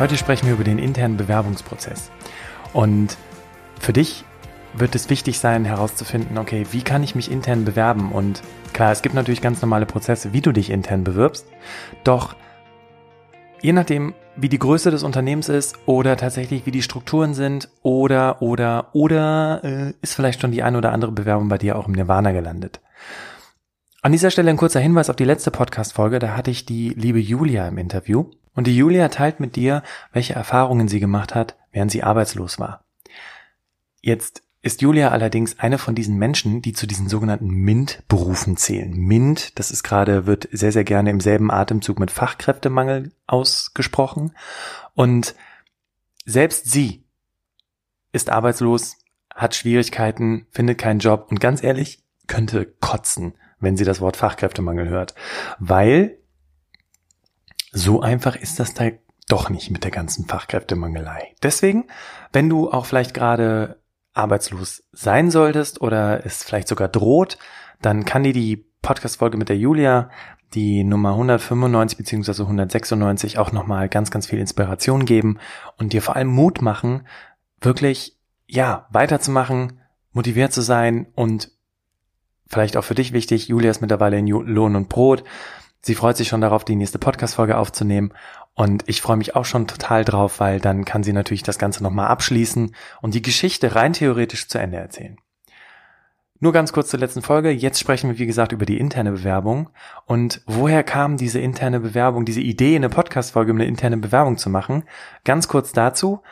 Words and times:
Heute 0.00 0.16
sprechen 0.16 0.46
wir 0.46 0.54
über 0.54 0.64
den 0.64 0.78
internen 0.78 1.18
Bewerbungsprozess. 1.18 2.10
Und 2.72 3.18
für 3.78 3.92
dich 3.92 4.24
wird 4.72 4.94
es 4.94 5.10
wichtig 5.10 5.38
sein, 5.38 5.66
herauszufinden, 5.66 6.38
okay, 6.38 6.66
wie 6.70 6.80
kann 6.80 7.02
ich 7.02 7.14
mich 7.14 7.30
intern 7.30 7.66
bewerben? 7.66 8.10
Und 8.10 8.40
klar, 8.72 8.92
es 8.92 9.02
gibt 9.02 9.14
natürlich 9.14 9.42
ganz 9.42 9.60
normale 9.60 9.84
Prozesse, 9.84 10.32
wie 10.32 10.40
du 10.40 10.52
dich 10.52 10.70
intern 10.70 11.04
bewirbst. 11.04 11.46
Doch 12.02 12.34
je 13.60 13.74
nachdem, 13.74 14.14
wie 14.36 14.48
die 14.48 14.58
Größe 14.58 14.90
des 14.90 15.02
Unternehmens 15.02 15.50
ist 15.50 15.76
oder 15.84 16.16
tatsächlich 16.16 16.64
wie 16.64 16.70
die 16.70 16.80
Strukturen 16.80 17.34
sind 17.34 17.68
oder 17.82 18.40
oder 18.40 18.94
oder 18.94 19.60
äh, 19.64 19.92
ist 20.00 20.14
vielleicht 20.14 20.40
schon 20.40 20.52
die 20.52 20.62
eine 20.62 20.78
oder 20.78 20.92
andere 20.92 21.12
Bewerbung 21.12 21.50
bei 21.50 21.58
dir 21.58 21.76
auch 21.76 21.86
im 21.86 21.92
Nirvana 21.92 22.32
gelandet. 22.32 22.80
An 24.00 24.12
dieser 24.12 24.30
Stelle 24.30 24.48
ein 24.48 24.56
kurzer 24.56 24.80
Hinweis 24.80 25.10
auf 25.10 25.16
die 25.16 25.24
letzte 25.24 25.50
Podcast-Folge. 25.50 26.20
Da 26.20 26.38
hatte 26.38 26.50
ich 26.50 26.64
die 26.64 26.88
liebe 26.88 27.18
Julia 27.18 27.68
im 27.68 27.76
Interview. 27.76 28.30
Und 28.54 28.66
die 28.66 28.76
Julia 28.76 29.08
teilt 29.08 29.40
mit 29.40 29.56
dir, 29.56 29.82
welche 30.12 30.34
Erfahrungen 30.34 30.88
sie 30.88 31.00
gemacht 31.00 31.34
hat, 31.34 31.56
während 31.72 31.90
sie 31.90 32.02
arbeitslos 32.02 32.58
war. 32.58 32.84
Jetzt 34.00 34.42
ist 34.62 34.82
Julia 34.82 35.08
allerdings 35.10 35.58
eine 35.58 35.78
von 35.78 35.94
diesen 35.94 36.18
Menschen, 36.18 36.60
die 36.60 36.72
zu 36.72 36.86
diesen 36.86 37.08
sogenannten 37.08 37.48
MINT-Berufen 37.48 38.56
zählen. 38.56 38.92
MINT, 38.94 39.58
das 39.58 39.70
ist 39.70 39.82
gerade, 39.82 40.26
wird 40.26 40.48
sehr, 40.52 40.72
sehr 40.72 40.84
gerne 40.84 41.10
im 41.10 41.20
selben 41.20 41.50
Atemzug 41.50 41.98
mit 41.98 42.10
Fachkräftemangel 42.10 43.12
ausgesprochen. 43.26 44.32
Und 44.94 45.34
selbst 46.26 46.70
sie 46.70 47.04
ist 48.12 48.28
arbeitslos, 48.28 48.98
hat 49.34 49.54
Schwierigkeiten, 49.54 50.46
findet 50.50 50.76
keinen 50.76 50.98
Job 51.00 51.28
und 51.30 51.40
ganz 51.40 51.62
ehrlich, 51.62 52.02
könnte 52.26 52.66
kotzen, 52.66 53.34
wenn 53.60 53.78
sie 53.78 53.84
das 53.84 54.00
Wort 54.02 54.18
Fachkräftemangel 54.18 54.88
hört. 54.88 55.14
Weil 55.58 56.18
so 57.72 58.00
einfach 58.00 58.36
ist 58.36 58.60
das 58.60 58.74
da 58.74 58.90
doch 59.28 59.48
nicht 59.48 59.70
mit 59.70 59.84
der 59.84 59.90
ganzen 59.90 60.26
Fachkräftemangelei. 60.26 61.34
Deswegen, 61.42 61.86
wenn 62.32 62.48
du 62.48 62.70
auch 62.70 62.86
vielleicht 62.86 63.14
gerade 63.14 63.80
arbeitslos 64.12 64.82
sein 64.92 65.30
solltest 65.30 65.80
oder 65.80 66.26
es 66.26 66.42
vielleicht 66.42 66.68
sogar 66.68 66.88
droht, 66.88 67.38
dann 67.80 68.04
kann 68.04 68.24
dir 68.24 68.32
die 68.32 68.66
Podcast-Folge 68.82 69.38
mit 69.38 69.48
der 69.48 69.56
Julia, 69.56 70.10
die 70.54 70.82
Nummer 70.82 71.10
195 71.10 71.96
bzw. 71.98 72.42
196 72.42 73.38
auch 73.38 73.52
nochmal 73.52 73.88
ganz, 73.88 74.10
ganz 74.10 74.26
viel 74.26 74.40
Inspiration 74.40 75.04
geben 75.04 75.38
und 75.78 75.92
dir 75.92 76.02
vor 76.02 76.16
allem 76.16 76.28
Mut 76.28 76.60
machen, 76.60 77.06
wirklich, 77.60 78.18
ja, 78.46 78.88
weiterzumachen, 78.90 79.80
motiviert 80.12 80.52
zu 80.52 80.60
sein 80.60 81.06
und 81.14 81.52
vielleicht 82.48 82.76
auch 82.76 82.84
für 82.84 82.96
dich 82.96 83.12
wichtig, 83.12 83.46
Julia 83.46 83.70
ist 83.70 83.80
mittlerweile 83.80 84.18
in 84.18 84.26
Lohn 84.26 84.74
und 84.74 84.88
Brot. 84.88 85.22
Sie 85.80 85.94
freut 85.94 86.16
sich 86.16 86.28
schon 86.28 86.40
darauf, 86.40 86.64
die 86.64 86.76
nächste 86.76 86.98
Podcast-Folge 86.98 87.56
aufzunehmen. 87.56 88.12
Und 88.54 88.82
ich 88.86 89.00
freue 89.00 89.16
mich 89.16 89.36
auch 89.36 89.44
schon 89.44 89.66
total 89.66 90.04
drauf, 90.04 90.40
weil 90.40 90.60
dann 90.60 90.84
kann 90.84 91.02
sie 91.02 91.12
natürlich 91.12 91.42
das 91.42 91.58
Ganze 91.58 91.82
nochmal 91.82 92.08
abschließen 92.08 92.74
und 93.00 93.14
die 93.14 93.22
Geschichte 93.22 93.74
rein 93.74 93.92
theoretisch 93.92 94.48
zu 94.48 94.58
Ende 94.58 94.76
erzählen. 94.76 95.16
Nur 96.42 96.54
ganz 96.54 96.72
kurz 96.72 96.88
zur 96.88 96.98
letzten 96.98 97.20
Folge. 97.20 97.50
Jetzt 97.50 97.78
sprechen 97.78 98.08
wir, 98.08 98.18
wie 98.18 98.24
gesagt, 98.24 98.52
über 98.52 98.64
die 98.64 98.78
interne 98.78 99.12
Bewerbung. 99.12 99.68
Und 100.06 100.40
woher 100.46 100.82
kam 100.82 101.18
diese 101.18 101.38
interne 101.38 101.80
Bewerbung, 101.80 102.24
diese 102.24 102.40
Idee, 102.40 102.76
eine 102.76 102.88
Podcast-Folge 102.88 103.52
um 103.52 103.58
eine 103.58 103.66
interne 103.66 103.98
Bewerbung 103.98 104.38
zu 104.38 104.48
machen? 104.48 104.84
Ganz 105.24 105.48
kurz 105.48 105.72
dazu. 105.72 106.22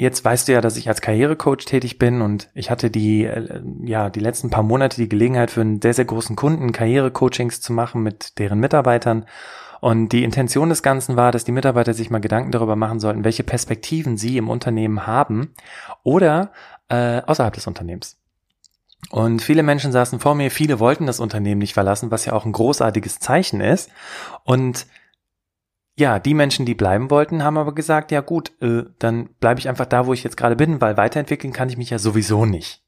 Jetzt 0.00 0.24
weißt 0.24 0.48
du 0.48 0.52
ja, 0.52 0.62
dass 0.62 0.78
ich 0.78 0.88
als 0.88 1.02
Karrierecoach 1.02 1.66
tätig 1.66 1.98
bin 1.98 2.22
und 2.22 2.48
ich 2.54 2.70
hatte 2.70 2.90
die, 2.90 3.26
äh, 3.26 3.60
ja, 3.84 4.08
die 4.08 4.20
letzten 4.20 4.48
paar 4.48 4.62
Monate 4.62 4.96
die 4.96 5.10
Gelegenheit 5.10 5.50
für 5.50 5.60
einen 5.60 5.82
sehr, 5.82 5.92
sehr 5.92 6.06
großen 6.06 6.36
Kunden 6.36 6.72
Karrierecoachings 6.72 7.60
zu 7.60 7.74
machen 7.74 8.02
mit 8.02 8.38
deren 8.38 8.60
Mitarbeitern. 8.60 9.26
Und 9.82 10.08
die 10.12 10.24
Intention 10.24 10.70
des 10.70 10.82
Ganzen 10.82 11.16
war, 11.16 11.32
dass 11.32 11.44
die 11.44 11.52
Mitarbeiter 11.52 11.92
sich 11.92 12.08
mal 12.08 12.22
Gedanken 12.22 12.50
darüber 12.50 12.76
machen 12.76 12.98
sollten, 12.98 13.24
welche 13.24 13.42
Perspektiven 13.42 14.16
sie 14.16 14.38
im 14.38 14.48
Unternehmen 14.48 15.06
haben 15.06 15.52
oder 16.02 16.52
äh, 16.88 17.20
außerhalb 17.20 17.52
des 17.52 17.66
Unternehmens. 17.66 18.16
Und 19.10 19.42
viele 19.42 19.62
Menschen 19.62 19.92
saßen 19.92 20.18
vor 20.18 20.34
mir, 20.34 20.50
viele 20.50 20.80
wollten 20.80 21.04
das 21.04 21.20
Unternehmen 21.20 21.58
nicht 21.58 21.74
verlassen, 21.74 22.10
was 22.10 22.24
ja 22.24 22.32
auch 22.32 22.46
ein 22.46 22.52
großartiges 22.52 23.18
Zeichen 23.18 23.60
ist. 23.60 23.90
Und 24.44 24.86
ja, 26.00 26.18
die 26.18 26.34
Menschen, 26.34 26.66
die 26.66 26.74
bleiben 26.74 27.10
wollten, 27.10 27.44
haben 27.44 27.58
aber 27.58 27.74
gesagt, 27.74 28.10
ja 28.10 28.20
gut, 28.20 28.50
äh, 28.60 28.82
dann 28.98 29.28
bleibe 29.38 29.60
ich 29.60 29.68
einfach 29.68 29.86
da, 29.86 30.06
wo 30.06 30.12
ich 30.12 30.24
jetzt 30.24 30.36
gerade 30.36 30.56
bin, 30.56 30.80
weil 30.80 30.96
weiterentwickeln 30.96 31.52
kann 31.52 31.68
ich 31.68 31.76
mich 31.76 31.90
ja 31.90 31.98
sowieso 31.98 32.44
nicht. 32.44 32.82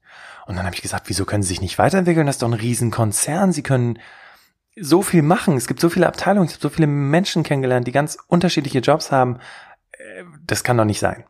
Und 0.46 0.56
dann 0.56 0.66
habe 0.66 0.74
ich 0.74 0.82
gesagt, 0.82 1.08
wieso 1.08 1.24
können 1.24 1.44
Sie 1.44 1.50
sich 1.50 1.60
nicht 1.60 1.78
weiterentwickeln? 1.78 2.26
Das 2.26 2.36
ist 2.36 2.42
doch 2.42 2.48
ein 2.48 2.54
Riesenkonzern. 2.54 3.52
Sie 3.52 3.62
können 3.62 4.00
so 4.74 5.02
viel 5.02 5.22
machen. 5.22 5.56
Es 5.56 5.68
gibt 5.68 5.80
so 5.80 5.88
viele 5.88 6.08
Abteilungen, 6.08 6.48
ich 6.48 6.54
habe 6.54 6.62
so 6.62 6.70
viele 6.70 6.88
Menschen 6.88 7.44
kennengelernt, 7.44 7.86
die 7.86 7.92
ganz 7.92 8.18
unterschiedliche 8.26 8.80
Jobs 8.80 9.12
haben. 9.12 9.38
Äh, 9.92 10.24
das 10.44 10.64
kann 10.64 10.78
doch 10.78 10.84
nicht 10.84 11.00
sein. 11.00 11.24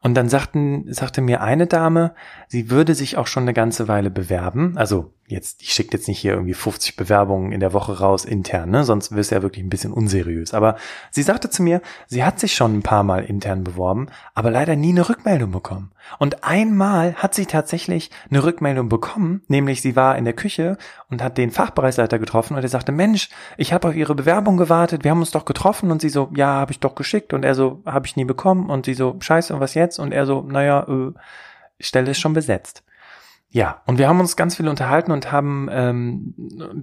Und 0.00 0.14
dann 0.14 0.28
sagten, 0.28 0.92
sagte 0.92 1.20
mir 1.20 1.42
eine 1.42 1.66
Dame, 1.66 2.14
sie 2.48 2.70
würde 2.70 2.94
sich 2.94 3.16
auch 3.16 3.26
schon 3.26 3.42
eine 3.42 3.52
ganze 3.52 3.88
Weile 3.88 4.10
bewerben. 4.10 4.78
Also 4.78 5.12
jetzt, 5.30 5.62
ich 5.62 5.72
schicke 5.72 5.96
jetzt 5.96 6.08
nicht 6.08 6.18
hier 6.18 6.32
irgendwie 6.32 6.54
50 6.54 6.96
Bewerbungen 6.96 7.52
in 7.52 7.60
der 7.60 7.72
Woche 7.72 7.98
raus 7.98 8.24
intern, 8.24 8.70
ne? 8.70 8.84
sonst 8.84 9.14
wirst 9.14 9.30
du 9.30 9.36
ja 9.36 9.42
wirklich 9.42 9.64
ein 9.64 9.70
bisschen 9.70 9.92
unseriös. 9.92 10.54
Aber 10.54 10.76
sie 11.10 11.22
sagte 11.22 11.50
zu 11.50 11.62
mir, 11.62 11.80
sie 12.06 12.24
hat 12.24 12.40
sich 12.40 12.54
schon 12.54 12.78
ein 12.78 12.82
paar 12.82 13.02
Mal 13.02 13.24
intern 13.24 13.62
beworben, 13.62 14.08
aber 14.34 14.50
leider 14.50 14.76
nie 14.76 14.90
eine 14.90 15.08
Rückmeldung 15.08 15.52
bekommen. 15.52 15.92
Und 16.18 16.44
einmal 16.44 17.14
hat 17.14 17.34
sie 17.34 17.46
tatsächlich 17.46 18.10
eine 18.30 18.42
Rückmeldung 18.42 18.88
bekommen, 18.88 19.42
nämlich 19.48 19.80
sie 19.82 19.96
war 19.96 20.16
in 20.16 20.24
der 20.24 20.34
Küche 20.34 20.78
und 21.08 21.22
hat 21.22 21.38
den 21.38 21.50
Fachbereichsleiter 21.50 22.18
getroffen 22.18 22.56
und 22.56 22.62
er 22.62 22.68
sagte, 22.68 22.90
Mensch, 22.90 23.28
ich 23.56 23.72
habe 23.72 23.88
auf 23.88 23.94
Ihre 23.94 24.14
Bewerbung 24.14 24.56
gewartet, 24.56 25.04
wir 25.04 25.10
haben 25.10 25.20
uns 25.20 25.30
doch 25.30 25.44
getroffen 25.44 25.90
und 25.90 26.00
sie 26.00 26.08
so, 26.08 26.30
ja, 26.34 26.46
habe 26.46 26.72
ich 26.72 26.80
doch 26.80 26.94
geschickt 26.94 27.32
und 27.32 27.44
er 27.44 27.54
so, 27.54 27.82
habe 27.84 28.06
ich 28.06 28.16
nie 28.16 28.24
bekommen 28.24 28.70
und 28.70 28.86
sie 28.86 28.94
so, 28.94 29.16
scheiße, 29.20 29.49
und 29.50 29.60
was 29.60 29.74
jetzt? 29.74 29.98
Und 29.98 30.12
er 30.12 30.26
so, 30.26 30.42
naja, 30.42 30.86
äh, 30.88 31.12
Stelle 31.80 32.10
ist 32.10 32.20
schon 32.20 32.34
besetzt. 32.34 32.84
Ja, 33.52 33.82
und 33.86 33.98
wir 33.98 34.08
haben 34.08 34.20
uns 34.20 34.36
ganz 34.36 34.54
viel 34.54 34.68
unterhalten 34.68 35.10
und 35.10 35.32
haben 35.32 35.68
ähm, 35.72 36.34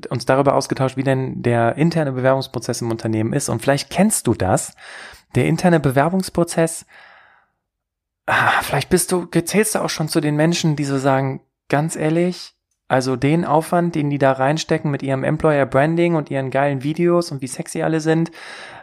uns 0.10 0.26
darüber 0.26 0.54
ausgetauscht, 0.54 0.98
wie 0.98 1.04
denn 1.04 1.42
der 1.42 1.78
interne 1.78 2.12
Bewerbungsprozess 2.12 2.82
im 2.82 2.92
Unternehmen 2.92 3.32
ist. 3.32 3.48
Und 3.48 3.62
vielleicht 3.62 3.90
kennst 3.90 4.28
du 4.28 4.34
das. 4.34 4.76
Der 5.36 5.46
interne 5.46 5.80
Bewerbungsprozess, 5.80 6.86
ah, 8.26 8.62
vielleicht 8.64 8.90
bist 8.90 9.14
du, 9.14 9.26
zählst 9.26 9.76
du 9.76 9.80
auch 9.80 9.90
schon 9.90 10.10
zu 10.10 10.20
den 10.20 10.36
Menschen, 10.36 10.76
die 10.76 10.84
so 10.84 10.98
sagen, 10.98 11.42
ganz 11.70 11.96
ehrlich, 11.96 12.57
also 12.88 13.18
den 13.18 13.44
Aufwand, 13.44 13.96
den 13.96 14.10
die 14.10 14.18
da 14.18 14.32
reinstecken 14.32 14.90
mit 14.90 15.04
ihrem 15.04 15.24
Employer 15.26 15.66
Branding 15.66 16.16
und 16.16 16.32
ihren 16.32 16.52
geilen 16.52 16.84
Videos 16.84 17.32
und 17.32 17.42
wie 17.42 17.48
sexy 17.48 17.82
alle 17.82 18.00
sind, 18.00 18.32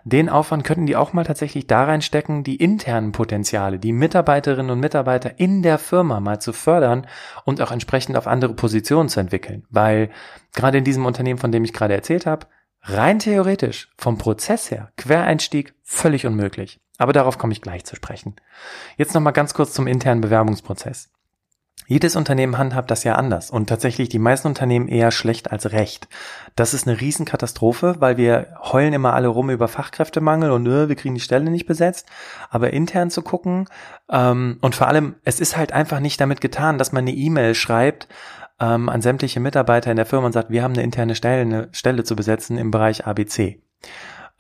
den 0.05 0.29
Aufwand 0.29 0.65
könnten 0.65 0.85
die 0.85 0.97
auch 0.97 1.15
mal 1.15 1.25
tatsächlich 1.25 1.67
da 1.67 1.85
reinstecken, 1.85 2.45
die 2.45 2.57
internen 2.57 3.13
Potenziale, 3.13 3.79
die 3.79 3.93
Mitarbeiterinnen 3.93 4.71
und 4.71 4.81
Mitarbeiter 4.81 5.39
in 5.39 5.63
der 5.63 5.79
Firma 5.79 6.21
mal 6.21 6.39
zu 6.39 6.53
fördern 6.53 7.07
und 7.45 7.63
auch 7.63 7.73
entsprechend 7.73 8.17
auf 8.17 8.27
andere 8.27 8.53
Positionen 8.53 9.09
zu 9.09 9.21
entwickeln. 9.21 9.65
Weil 9.71 10.11
gerade 10.53 10.79
in 10.79 10.85
diesem 10.85 11.07
Unternehmen, 11.07 11.39
von 11.39 11.53
dem 11.53 11.65
ich 11.65 11.73
gerade 11.73 11.95
erzählt 11.95 12.27
habe, 12.27 12.47
rein 12.83 13.19
theoretisch 13.19 13.91
vom 13.97 14.19
Prozess 14.19 14.71
her, 14.71 14.93
Quereinstieg, 14.99 15.75
völlig 15.83 16.27
unmöglich. 16.27 16.81
Aber 16.99 17.15
darauf 17.15 17.39
komme 17.39 17.55
ich 17.55 17.63
gleich 17.63 17.85
zu 17.85 17.97
sprechen. 17.97 18.37
Jetzt 18.99 19.15
nochmal 19.15 19.33
ganz 19.33 19.55
kurz 19.55 19.73
zum 19.73 19.87
internen 19.87 20.21
Bewerbungsprozess. 20.21 21.14
Jedes 21.87 22.17
Unternehmen 22.17 22.57
handhabt 22.57 22.91
das 22.91 23.05
ja 23.05 23.17
anders 23.17 23.51
und 23.51 23.69
tatsächlich 23.69 24.09
die 24.09 24.19
meisten 24.19 24.49
Unternehmen 24.49 24.89
eher 24.89 25.11
schlecht 25.11 25.53
als 25.53 25.73
recht. 25.73 26.09
Das 26.57 26.73
ist 26.73 26.89
eine 26.89 27.01
Riesenkatastrophe, 27.01 27.97
weil 27.99 28.17
wir 28.17 28.57
heulen 28.61 28.95
immer 28.95 29.13
alle 29.13 29.29
rum 29.29 29.51
über 29.51 29.69
Fachkräftemangel 29.69 30.51
und 30.51 30.67
äh, 30.67 30.89
wir 30.89 30.97
kriegen 30.97 31.15
die 31.15 31.21
Stelle 31.21 31.51
nicht 31.51 31.67
besetzt. 31.67 32.07
Aber 32.49 32.73
intern 32.73 33.11
zu 33.11 33.23
gucken 33.23 33.69
ähm, 34.11 34.59
und 34.63 34.75
vor 34.75 34.89
allem, 34.89 35.17
es 35.25 35.41
ist 35.41 35.57
halt 35.57 35.73
einfach 35.73 36.01
nicht 36.01 36.21
damit 36.21 36.41
getan, 36.41 36.79
dass 36.79 36.93
man 36.93 37.05
eine 37.05 37.13
E-Mail 37.13 37.55
schreibt 37.55 38.09
ähm, 38.61 38.89
an 38.89 39.03
sämtliche 39.03 39.41
Mitarbeiter 39.41 39.91
in 39.91 39.97
der 39.97 40.07
Firma 40.07 40.27
und 40.27 40.33
sagt, 40.33 40.51
wir 40.51 40.63
haben 40.63 40.75
eine 40.75 40.83
interne 40.83 41.15
Stelle, 41.15 41.43
eine 41.43 41.69
Stelle 41.73 42.05
zu 42.05 42.17
besetzen 42.17 42.57
im 42.57 42.71
Bereich 42.71 43.07
ABC. 43.07 43.61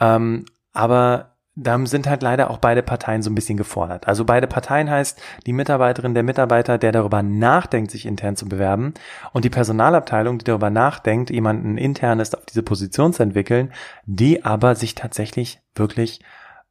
Ähm, 0.00 0.46
aber 0.72 1.33
da 1.56 1.84
sind 1.86 2.08
halt 2.08 2.22
leider 2.22 2.50
auch 2.50 2.58
beide 2.58 2.82
Parteien 2.82 3.22
so 3.22 3.30
ein 3.30 3.34
bisschen 3.34 3.56
gefordert. 3.56 4.08
Also 4.08 4.24
beide 4.24 4.46
Parteien 4.46 4.90
heißt 4.90 5.20
die 5.46 5.52
Mitarbeiterin, 5.52 6.14
der 6.14 6.24
Mitarbeiter, 6.24 6.78
der 6.78 6.90
darüber 6.90 7.22
nachdenkt, 7.22 7.92
sich 7.92 8.06
intern 8.06 8.36
zu 8.36 8.48
bewerben 8.48 8.94
und 9.32 9.44
die 9.44 9.50
Personalabteilung, 9.50 10.38
die 10.38 10.44
darüber 10.44 10.70
nachdenkt, 10.70 11.30
jemanden 11.30 11.78
internes 11.78 12.34
auf 12.34 12.44
diese 12.46 12.64
Position 12.64 13.12
zu 13.12 13.22
entwickeln, 13.22 13.72
die 14.04 14.44
aber 14.44 14.74
sich 14.74 14.96
tatsächlich 14.96 15.60
wirklich 15.76 16.20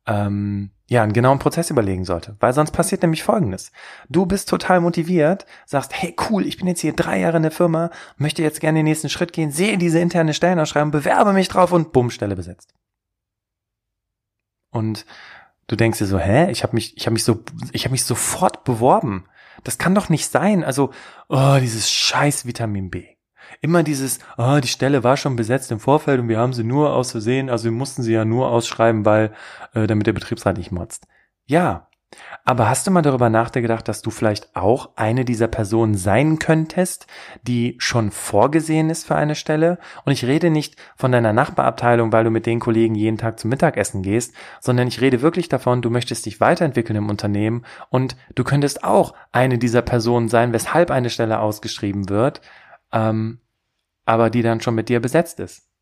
ähm, 0.06 0.71
ja, 0.89 1.01
einen 1.01 1.13
genauen 1.13 1.39
Prozess 1.39 1.69
überlegen 1.69 2.03
sollte. 2.03 2.36
Weil 2.41 2.53
sonst 2.53 2.71
passiert 2.71 3.03
nämlich 3.03 3.24
Folgendes. 3.24 3.71
Du 4.09 4.25
bist 4.25 4.50
total 4.50 4.81
motiviert, 4.81 5.45
sagst, 5.65 5.94
hey 5.94 6.13
cool, 6.29 6.45
ich 6.45 6.57
bin 6.57 6.68
jetzt 6.68 6.81
hier 6.81 6.94
drei 6.94 7.19
Jahre 7.19 7.38
in 7.38 7.44
der 7.44 7.51
Firma, 7.51 7.89
möchte 8.18 8.44
jetzt 8.44 8.59
gerne 8.59 8.79
den 8.79 8.86
nächsten 8.86 9.09
Schritt 9.09 9.31
gehen, 9.31 9.51
sehe 9.51 9.77
diese 9.77 10.00
interne 10.00 10.33
Stellenausschreibung, 10.33 10.91
bewerbe 10.91 11.31
mich 11.31 11.47
drauf 11.47 11.71
und 11.71 11.94
bumm, 11.94 12.09
Stelle 12.09 12.36
besetzt. 12.36 12.74
Und 14.74 15.06
du 15.68 15.75
denkst 15.75 16.00
dir 16.00 16.08
so, 16.08 16.20
hä, 16.20 16.52
ich 16.52 16.64
habe 16.64 16.75
mich, 16.75 16.98
ich 16.98 17.06
habe 17.06 17.14
mich 17.14 17.24
so, 17.24 17.44
ich 17.72 17.86
habe 17.86 17.94
mich 17.94 18.04
sofort 18.04 18.64
beworben. 18.66 19.25
Das 19.64 19.78
kann 19.78 19.96
doch 19.96 20.10
nicht 20.10 20.30
sein. 20.30 20.64
Also, 20.64 20.92
oh, 21.30 21.58
dieses 21.62 21.90
scheiß 21.90 22.46
Vitamin 22.46 22.90
B. 22.90 23.06
Immer 23.62 23.84
dieses, 23.84 24.20
oh, 24.38 24.60
die 24.62 24.68
Stelle 24.68 25.04
war 25.04 25.16
schon 25.16 25.36
besetzt 25.36 25.72
im 25.72 25.80
Vorfeld 25.80 26.20
und 26.20 26.28
wir 26.28 26.40
haben 26.40 26.54
sie 26.54 26.64
nur 26.64 26.94
aus 26.94 27.12
Versehen, 27.12 27.50
also 27.50 27.66
wir 27.66 27.72
mussten 27.72 28.02
sie 28.02 28.14
ja 28.14 28.25
nur 28.25 28.50
ausschreiben, 28.50 29.06
weil, 29.06 29.34
äh, 29.74 29.88
damit 29.88 30.08
der 30.08 30.14
Betriebsrat 30.14 30.58
nicht 30.58 30.72
motzt. 30.72 31.08
Ja, 31.46 31.88
aber 32.45 32.69
hast 32.69 32.86
du 32.86 32.92
mal 32.92 33.01
darüber 33.01 33.30
nachgedacht, 33.30 33.88
dass 33.88 34.01
du 34.01 34.12
vielleicht 34.12 34.56
auch 34.56 34.92
eine 34.95 35.24
dieser 35.24 35.48
Personen 35.48 35.95
sein 35.95 36.39
könntest, 36.39 37.07
die 37.44 37.75
schon 37.80 38.12
vorgesehen 38.12 38.89
ist 38.89 39.06
für 39.06 39.15
eine 39.15 39.36
Stelle? 39.36 39.77
Und 40.06 40.12
ich 40.12 40.25
rede 40.25 40.50
nicht 40.50 40.75
von 40.95 41.12
deiner 41.12 41.33
Nachbarabteilung, 41.33 42.12
weil 42.12 42.25
du 42.25 42.30
mit 42.30 42.45
den 42.45 42.60
Kollegen 42.60 42.95
jeden 42.95 43.18
Tag 43.18 43.39
zum 43.39 43.50
Mittagessen 43.50 44.01
gehst, 44.01 44.33
sondern 44.60 44.88
ich 44.88 45.00
rede 45.01 45.21
wirklich 45.21 45.50
davon, 45.50 45.81
du 45.81 45.89
möchtest 45.89 46.25
dich 46.25 46.42
weiterentwickeln 46.42 46.98
im 46.98 47.10
Unternehmen 47.10 47.65
und 47.89 48.15
du 48.36 48.44
könntest 48.44 48.83
auch 48.83 49.13
eine 49.31 49.57
dieser 49.57 49.81
Personen 49.81 50.27
sein, 50.27 50.54
weshalb 50.54 50.92
eine 50.92 51.10
Stelle 51.10 51.39
ausgeschrieben 51.39 52.10
wird, 52.10 52.42
ähm, 52.92 53.39
aber 54.06 54.30
die 54.30 54.42
dann 54.42 54.62
schon 54.62 54.75
mit 54.75 54.89
dir 54.89 55.00
besetzt 55.00 55.39
ist. 55.39 55.73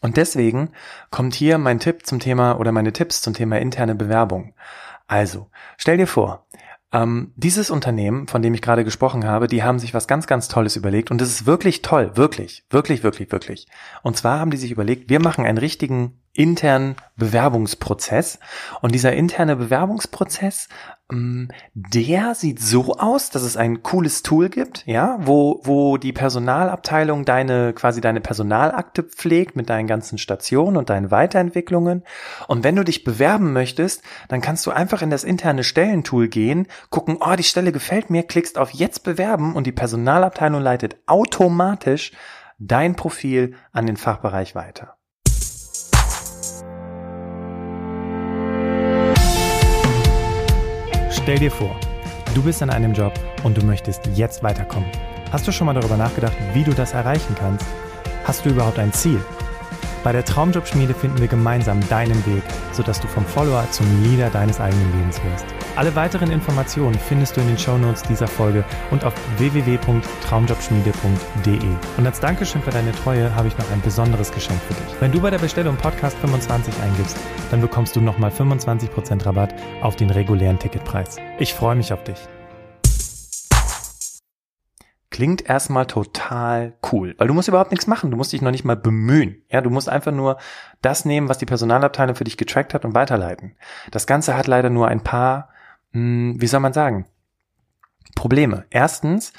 Und 0.00 0.16
deswegen 0.16 0.70
kommt 1.10 1.34
hier 1.34 1.58
mein 1.58 1.80
Tipp 1.80 2.06
zum 2.06 2.20
Thema 2.20 2.58
oder 2.58 2.72
meine 2.72 2.92
Tipps 2.92 3.22
zum 3.22 3.34
Thema 3.34 3.58
interne 3.58 3.94
Bewerbung. 3.94 4.54
Also, 5.06 5.50
stell 5.76 5.96
dir 5.96 6.06
vor, 6.06 6.46
ähm, 6.92 7.32
dieses 7.36 7.70
Unternehmen, 7.70 8.28
von 8.28 8.40
dem 8.40 8.54
ich 8.54 8.62
gerade 8.62 8.84
gesprochen 8.84 9.26
habe, 9.26 9.48
die 9.48 9.62
haben 9.62 9.78
sich 9.78 9.94
was 9.94 10.06
ganz, 10.06 10.26
ganz 10.26 10.48
Tolles 10.48 10.76
überlegt 10.76 11.10
und 11.10 11.20
es 11.20 11.30
ist 11.30 11.46
wirklich 11.46 11.82
toll, 11.82 12.16
wirklich, 12.16 12.64
wirklich, 12.70 13.02
wirklich, 13.02 13.32
wirklich. 13.32 13.66
Und 14.02 14.16
zwar 14.16 14.38
haben 14.38 14.50
die 14.50 14.56
sich 14.56 14.70
überlegt, 14.70 15.10
wir 15.10 15.20
machen 15.20 15.44
einen 15.44 15.58
richtigen 15.58 16.20
internen 16.34 16.96
Bewerbungsprozess 17.16 18.38
und 18.82 18.92
dieser 18.94 19.14
interne 19.14 19.56
Bewerbungsprozess 19.56 20.68
ähm, 21.12 21.48
der 21.74 22.34
sieht 22.34 22.60
so 22.60 22.94
aus, 22.94 23.30
dass 23.30 23.42
es 23.42 23.56
ein 23.56 23.82
cooles 23.82 24.22
Tool 24.22 24.48
gibt, 24.48 24.86
ja, 24.86 25.18
wo, 25.20 25.60
wo 25.62 25.96
die 25.98 26.12
Personalabteilung 26.12 27.24
deine, 27.24 27.72
quasi 27.74 28.00
deine 28.00 28.20
Personalakte 28.20 29.02
pflegt 29.02 29.54
mit 29.54 29.68
deinen 29.68 29.86
ganzen 29.86 30.18
Stationen 30.18 30.76
und 30.76 30.90
deinen 30.90 31.10
Weiterentwicklungen. 31.10 32.04
Und 32.48 32.64
wenn 32.64 32.76
du 32.76 32.84
dich 32.84 33.04
bewerben 33.04 33.52
möchtest, 33.52 34.02
dann 34.28 34.40
kannst 34.40 34.64
du 34.66 34.70
einfach 34.70 35.02
in 35.02 35.10
das 35.10 35.24
interne 35.24 35.62
Stellentool 35.62 36.28
gehen, 36.28 36.66
gucken, 36.90 37.18
oh, 37.20 37.36
die 37.36 37.42
Stelle 37.42 37.72
gefällt 37.72 38.08
mir, 38.08 38.22
klickst 38.22 38.56
auf 38.58 38.70
jetzt 38.70 39.04
bewerben 39.04 39.54
und 39.54 39.66
die 39.66 39.72
Personalabteilung 39.72 40.62
leitet 40.62 40.96
automatisch 41.06 42.12
dein 42.58 42.96
Profil 42.96 43.54
an 43.72 43.86
den 43.86 43.96
Fachbereich 43.96 44.54
weiter. 44.54 44.96
Stell 51.24 51.38
dir 51.38 51.50
vor, 51.50 51.74
du 52.34 52.42
bist 52.42 52.62
an 52.62 52.68
einem 52.68 52.92
Job 52.92 53.14
und 53.44 53.56
du 53.56 53.64
möchtest 53.64 54.06
jetzt 54.14 54.42
weiterkommen. 54.42 54.90
Hast 55.32 55.48
du 55.48 55.52
schon 55.52 55.64
mal 55.64 55.72
darüber 55.72 55.96
nachgedacht, 55.96 56.34
wie 56.52 56.62
du 56.62 56.74
das 56.74 56.92
erreichen 56.92 57.34
kannst? 57.38 57.64
Hast 58.24 58.44
du 58.44 58.50
überhaupt 58.50 58.78
ein 58.78 58.92
Ziel? 58.92 59.18
Bei 60.04 60.12
der 60.12 60.24
Traumjobschmiede 60.24 60.94
finden 60.94 61.18
wir 61.18 61.26
gemeinsam 61.28 61.80
deinen 61.88 62.26
Weg, 62.26 62.42
sodass 62.72 63.00
du 63.00 63.08
vom 63.08 63.24
Follower 63.24 63.66
zum 63.70 63.86
Leader 64.04 64.28
deines 64.28 64.60
eigenen 64.60 64.92
Lebens 64.92 65.18
wirst. 65.24 65.46
Alle 65.76 65.96
weiteren 65.96 66.30
Informationen 66.30 66.98
findest 66.98 67.36
du 67.36 67.40
in 67.40 67.46
den 67.48 67.56
Shownotes 67.56 68.02
dieser 68.02 68.28
Folge 68.28 68.62
und 68.90 69.02
auf 69.02 69.14
www.traumjobschmiede.de. 69.38 71.70
Und 71.96 72.06
als 72.06 72.20
Dankeschön 72.20 72.60
für 72.60 72.70
deine 72.70 72.92
Treue 72.92 73.34
habe 73.34 73.48
ich 73.48 73.56
noch 73.56 73.70
ein 73.72 73.80
besonderes 73.80 74.30
Geschenk 74.30 74.60
für 74.68 74.74
dich. 74.74 75.00
Wenn 75.00 75.10
du 75.10 75.22
bei 75.22 75.30
der 75.30 75.38
Bestellung 75.38 75.76
Podcast 75.76 76.18
25 76.18 76.74
eingibst, 76.82 77.16
dann 77.50 77.62
bekommst 77.62 77.96
du 77.96 78.02
nochmal 78.02 78.30
25% 78.30 79.24
Rabatt 79.24 79.54
auf 79.80 79.96
den 79.96 80.10
regulären 80.10 80.58
Ticketpreis. 80.58 81.16
Ich 81.38 81.54
freue 81.54 81.76
mich 81.76 81.94
auf 81.94 82.04
dich. 82.04 82.18
Klingt 85.14 85.48
erstmal 85.48 85.86
total 85.86 86.76
cool, 86.90 87.14
weil 87.18 87.28
du 87.28 87.34
musst 87.34 87.46
überhaupt 87.46 87.70
nichts 87.70 87.86
machen, 87.86 88.10
du 88.10 88.16
musst 88.16 88.32
dich 88.32 88.42
noch 88.42 88.50
nicht 88.50 88.64
mal 88.64 88.74
bemühen. 88.74 89.44
Ja, 89.48 89.60
du 89.60 89.70
musst 89.70 89.88
einfach 89.88 90.10
nur 90.10 90.38
das 90.82 91.04
nehmen, 91.04 91.28
was 91.28 91.38
die 91.38 91.46
Personalabteilung 91.46 92.16
für 92.16 92.24
dich 92.24 92.36
getrackt 92.36 92.74
hat 92.74 92.84
und 92.84 92.96
weiterleiten. 92.96 93.54
Das 93.92 94.08
Ganze 94.08 94.36
hat 94.36 94.48
leider 94.48 94.70
nur 94.70 94.88
ein 94.88 95.04
paar, 95.04 95.50
mh, 95.92 96.00
hm, 96.00 96.40
wie 96.40 96.48
soll 96.48 96.58
man 96.58 96.72
sagen, 96.72 97.06
Probleme. 98.16 98.64
Erstens, 98.70 99.32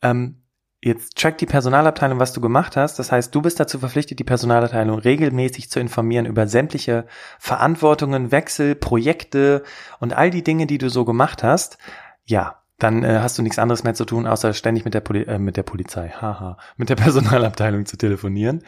ähm, 0.00 0.42
Jetzt 0.80 1.16
trackt 1.16 1.40
die 1.40 1.46
Personalabteilung, 1.46 2.20
was 2.20 2.32
du 2.32 2.40
gemacht 2.40 2.76
hast. 2.76 3.00
Das 3.00 3.10
heißt, 3.10 3.34
du 3.34 3.42
bist 3.42 3.58
dazu 3.58 3.80
verpflichtet, 3.80 4.20
die 4.20 4.24
Personalabteilung 4.24 5.00
regelmäßig 5.00 5.68
zu 5.70 5.80
informieren 5.80 6.26
über 6.26 6.46
sämtliche 6.46 7.06
Verantwortungen, 7.40 8.30
Wechsel, 8.30 8.76
Projekte 8.76 9.64
und 9.98 10.12
all 10.12 10.30
die 10.30 10.44
Dinge, 10.44 10.68
die 10.68 10.78
du 10.78 10.88
so 10.88 11.04
gemacht 11.04 11.42
hast. 11.42 11.78
Ja, 12.24 12.62
dann 12.78 13.02
äh, 13.02 13.20
hast 13.20 13.38
du 13.38 13.42
nichts 13.42 13.58
anderes 13.58 13.84
mehr 13.84 13.94
zu 13.94 14.04
tun, 14.04 14.26
außer 14.26 14.52
ständig 14.52 14.84
mit 14.84 14.94
der, 14.94 15.00
Poli 15.00 15.22
äh, 15.22 15.38
mit 15.38 15.56
der 15.56 15.62
Polizei, 15.62 16.10
haha, 16.10 16.58
mit 16.76 16.88
der 16.88 16.96
Personalabteilung 16.96 17.86
zu 17.86 17.96
telefonieren. 17.96 18.62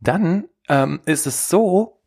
Dann 0.00 0.44
ähm, 0.68 1.00
ist 1.04 1.26
es 1.26 1.48
so, 1.48 2.00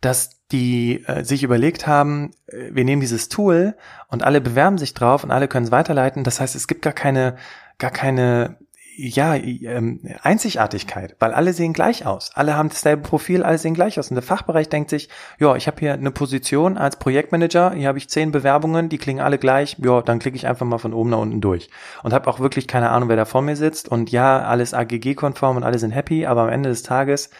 dass 0.00 0.38
die 0.52 1.04
äh, 1.06 1.24
sich 1.24 1.42
überlegt 1.42 1.86
haben, 1.86 2.30
äh, 2.46 2.70
wir 2.72 2.84
nehmen 2.84 3.00
dieses 3.00 3.28
Tool 3.28 3.76
und 4.08 4.22
alle 4.22 4.40
bewerben 4.40 4.78
sich 4.78 4.94
drauf 4.94 5.24
und 5.24 5.30
alle 5.30 5.48
können 5.48 5.66
es 5.66 5.72
weiterleiten. 5.72 6.24
Das 6.24 6.40
heißt, 6.40 6.54
es 6.54 6.68
gibt 6.68 6.82
gar 6.82 6.92
keine, 6.92 7.36
gar 7.78 7.90
keine 7.90 8.58
ja, 9.00 9.36
ähm, 9.36 10.00
Einzigartigkeit, 10.22 11.14
weil 11.20 11.32
alle 11.32 11.52
sehen 11.52 11.72
gleich 11.72 12.04
aus. 12.04 12.32
Alle 12.34 12.56
haben 12.56 12.68
dasselbe 12.68 13.02
Profil, 13.02 13.44
alle 13.44 13.56
sehen 13.56 13.74
gleich 13.74 14.00
aus. 14.00 14.10
Und 14.10 14.16
der 14.16 14.24
Fachbereich 14.24 14.68
denkt 14.68 14.90
sich, 14.90 15.08
ja, 15.38 15.54
ich 15.54 15.68
habe 15.68 15.78
hier 15.78 15.92
eine 15.92 16.10
Position 16.10 16.76
als 16.76 16.98
Projektmanager, 16.98 17.74
hier 17.74 17.86
habe 17.86 17.98
ich 17.98 18.10
zehn 18.10 18.32
Bewerbungen, 18.32 18.88
die 18.88 18.98
klingen 18.98 19.20
alle 19.20 19.38
gleich, 19.38 19.76
ja, 19.78 20.02
dann 20.02 20.18
klicke 20.18 20.36
ich 20.36 20.48
einfach 20.48 20.66
mal 20.66 20.78
von 20.78 20.92
oben 20.92 21.10
nach 21.10 21.18
unten 21.18 21.40
durch. 21.40 21.70
Und 22.02 22.12
habe 22.12 22.28
auch 22.28 22.40
wirklich 22.40 22.66
keine 22.66 22.90
Ahnung, 22.90 23.08
wer 23.08 23.14
da 23.14 23.24
vor 23.24 23.40
mir 23.40 23.54
sitzt. 23.54 23.88
Und 23.88 24.10
ja, 24.10 24.40
alles 24.40 24.74
AGG-konform 24.74 25.56
und 25.56 25.62
alle 25.62 25.78
sind 25.78 25.92
happy, 25.92 26.26
aber 26.26 26.42
am 26.42 26.48
Ende 26.48 26.68
des 26.68 26.82
Tages, 26.82 27.30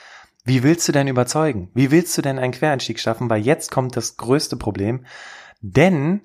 wie 0.45 0.63
willst 0.63 0.87
du 0.87 0.93
denn 0.93 1.09
überzeugen? 1.09 1.73
Wie 1.75 1.91
willst 1.91 2.17
du 2.17 2.23
denn 2.23 2.39
einen 2.39 2.53
Quereinstieg 2.53 3.01
schaffen? 3.01 3.29
Weil 3.29 3.43
jetzt 3.43 3.73
kommt 3.73 3.97
das 3.97 4.17
größte 4.17 4.57
Problem. 4.57 5.05
Denn 5.61 6.21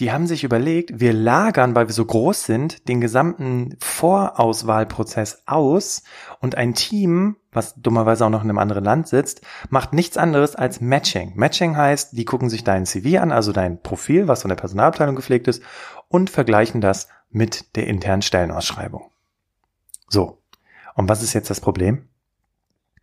die 0.00 0.10
haben 0.10 0.26
sich 0.26 0.44
überlegt, 0.44 0.98
wir 0.98 1.12
lagern, 1.12 1.74
weil 1.74 1.86
wir 1.86 1.92
so 1.92 2.06
groß 2.06 2.44
sind, 2.44 2.88
den 2.88 3.02
gesamten 3.02 3.76
Vorauswahlprozess 3.80 5.42
aus 5.44 6.04
und 6.40 6.54
ein 6.54 6.74
Team, 6.74 7.36
was 7.52 7.74
dummerweise 7.74 8.24
auch 8.24 8.30
noch 8.30 8.42
in 8.42 8.48
einem 8.48 8.58
anderen 8.58 8.82
Land 8.84 9.08
sitzt, 9.08 9.42
macht 9.68 9.92
nichts 9.92 10.16
anderes 10.16 10.56
als 10.56 10.80
Matching. 10.80 11.32
Matching 11.34 11.76
heißt, 11.76 12.16
die 12.16 12.24
gucken 12.24 12.48
sich 12.48 12.64
dein 12.64 12.86
CV 12.86 13.20
an, 13.20 13.30
also 13.30 13.52
dein 13.52 13.82
Profil, 13.82 14.26
was 14.26 14.40
von 14.40 14.48
der 14.48 14.56
Personalabteilung 14.56 15.16
gepflegt 15.16 15.48
ist, 15.48 15.62
und 16.08 16.30
vergleichen 16.30 16.80
das 16.80 17.08
mit 17.28 17.76
der 17.76 17.86
internen 17.86 18.22
Stellenausschreibung. 18.22 19.10
So. 20.08 20.42
Und 20.94 21.10
was 21.10 21.22
ist 21.22 21.34
jetzt 21.34 21.50
das 21.50 21.60
Problem? 21.60 22.08